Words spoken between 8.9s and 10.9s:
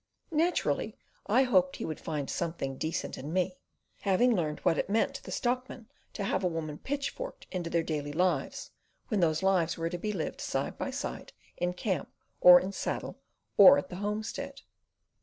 when those lives were to be lived side by